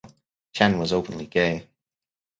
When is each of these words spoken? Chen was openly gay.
Chen 0.51 0.79
was 0.79 0.91
openly 0.93 1.27
gay. 1.27 1.67